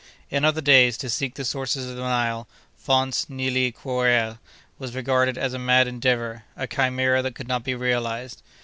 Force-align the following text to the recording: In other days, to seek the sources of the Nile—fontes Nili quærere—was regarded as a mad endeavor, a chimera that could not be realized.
In 0.31 0.43
other 0.43 0.61
days, 0.61 0.97
to 0.97 1.11
seek 1.11 1.35
the 1.35 1.45
sources 1.45 1.87
of 1.87 1.95
the 1.95 2.01
Nile—fontes 2.01 3.27
Nili 3.27 3.71
quærere—was 3.71 4.95
regarded 4.95 5.37
as 5.37 5.53
a 5.53 5.59
mad 5.59 5.87
endeavor, 5.87 6.43
a 6.57 6.65
chimera 6.65 7.21
that 7.21 7.35
could 7.35 7.47
not 7.47 7.63
be 7.63 7.75
realized. 7.75 8.41